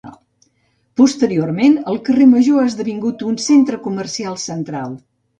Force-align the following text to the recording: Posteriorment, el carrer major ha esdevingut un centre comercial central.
Posteriorment, 0.99 1.75
el 1.91 1.99
carrer 2.07 2.27
major 2.31 2.61
ha 2.61 2.69
esdevingut 2.69 3.21
un 3.33 3.37
centre 3.43 3.79
comercial 3.83 4.39
central. 4.45 4.97